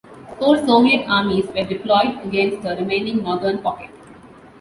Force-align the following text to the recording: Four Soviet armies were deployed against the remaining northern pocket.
Four 0.39 0.57
Soviet 0.65 1.05
armies 1.07 1.45
were 1.49 1.63
deployed 1.63 2.23
against 2.25 2.63
the 2.63 2.75
remaining 2.75 3.21
northern 3.21 3.59
pocket. 3.61 3.91